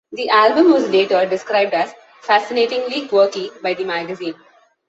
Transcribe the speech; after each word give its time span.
The 0.13 0.31
album 0.31 0.71
was 0.73 0.89
later 0.89 1.23
described 1.27 1.75
as 1.75 1.93
"fascinatingly 2.21 3.07
quirky" 3.07 3.51
by 3.61 3.75
the 3.75 3.83
magazine. 3.85 4.33